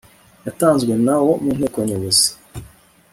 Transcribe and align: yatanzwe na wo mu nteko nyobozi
yatanzwe 0.45 0.91
na 1.05 1.15
wo 1.23 1.31
mu 1.43 1.51
nteko 1.57 1.77
nyobozi 1.87 2.29